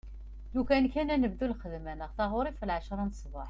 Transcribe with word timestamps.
Lukan 0.55 0.83
kan 0.93 1.07
nbeddu 1.21 1.45
lxedma 1.51 1.93
neɣ 1.93 2.11
taɣuri 2.17 2.49
ɣef 2.51 2.61
lɛecra 2.69 3.03
n 3.07 3.11
sbeḥ. 3.19 3.39